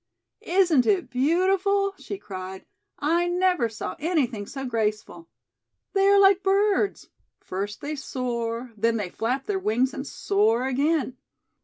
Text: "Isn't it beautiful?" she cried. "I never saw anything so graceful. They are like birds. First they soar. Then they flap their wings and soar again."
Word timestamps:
"Isn't 0.49 0.87
it 0.87 1.11
beautiful?" 1.11 1.93
she 1.99 2.17
cried. 2.17 2.65
"I 2.97 3.27
never 3.27 3.69
saw 3.69 3.95
anything 3.99 4.47
so 4.47 4.65
graceful. 4.65 5.29
They 5.93 6.07
are 6.07 6.19
like 6.19 6.41
birds. 6.41 7.09
First 7.41 7.81
they 7.81 7.95
soar. 7.95 8.71
Then 8.75 8.97
they 8.97 9.09
flap 9.11 9.45
their 9.45 9.59
wings 9.59 9.93
and 9.93 10.07
soar 10.07 10.65
again." 10.65 11.17